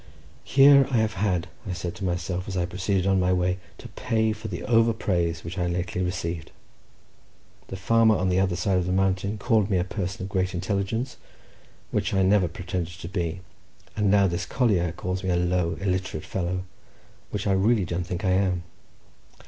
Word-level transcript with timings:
"Here 0.43 0.87
I 0.89 0.97
have 0.97 1.13
had," 1.13 1.47
said 1.73 1.93
I 1.93 1.95
to 1.97 2.05
myself, 2.05 2.47
as 2.47 2.57
I 2.57 2.65
proceeded 2.65 3.05
on 3.05 3.19
my 3.19 3.31
way, 3.31 3.59
"to 3.77 3.87
pay 3.89 4.33
for 4.33 4.47
the 4.47 4.63
over 4.63 4.93
praise 4.93 5.43
which 5.43 5.59
I 5.59 5.67
lately 5.67 6.01
received. 6.01 6.49
The 7.67 7.75
farmer 7.75 8.15
on 8.17 8.29
the 8.29 8.39
other 8.39 8.55
side 8.55 8.79
of 8.79 8.87
the 8.87 8.91
mountain 8.91 9.37
called 9.37 9.69
me 9.69 9.77
a 9.77 9.83
person 9.83 10.23
of 10.23 10.29
great 10.29 10.55
intelligence, 10.55 11.17
which 11.91 12.15
I 12.15 12.23
never 12.23 12.47
pretended 12.47 12.93
to 12.93 13.07
be, 13.07 13.41
and 13.95 14.09
now 14.09 14.25
this 14.25 14.47
collier 14.47 14.91
calls 14.91 15.23
me 15.23 15.29
a 15.29 15.35
low, 15.37 15.77
illiterate 15.79 16.25
fellow, 16.25 16.63
which 17.29 17.45
I 17.45 17.51
really 17.51 17.85
don't 17.85 18.07
think 18.07 18.25
I 18.25 18.31
am. 18.31 18.63